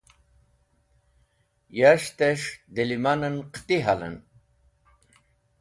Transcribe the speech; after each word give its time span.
Yashtẽs̃h 1.77 2.49
dẽ 2.73 2.87
lẽmanẽn 2.89 3.35
qẽti 3.53 3.77
halẽn. 3.85 4.15